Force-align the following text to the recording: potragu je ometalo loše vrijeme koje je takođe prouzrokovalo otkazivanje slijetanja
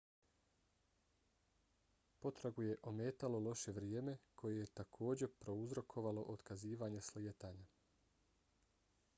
potragu 2.25 2.63
je 2.67 2.77
ometalo 2.91 3.39
loše 3.49 3.73
vrijeme 3.75 4.15
koje 4.41 4.57
je 4.61 4.71
takođe 4.81 5.29
prouzrokovalo 5.45 6.25
otkazivanje 6.37 7.05
slijetanja 7.11 7.69